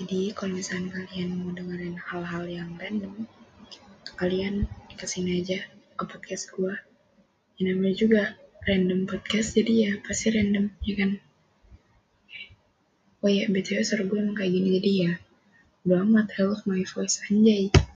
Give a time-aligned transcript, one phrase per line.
[0.00, 3.28] Jadi kalau misalnya kalian mau dengerin hal-hal yang random,
[4.16, 4.64] kalian
[4.96, 5.60] ke sini aja
[5.92, 6.72] ke podcast gue.
[7.60, 8.22] Ini namanya juga
[8.64, 11.10] random podcast, jadi ya pasti random, ya kan?
[13.20, 15.12] Oh iya, BTW suara gue emang kayak gini, jadi ya
[15.84, 17.68] udah amat help my voice anjay.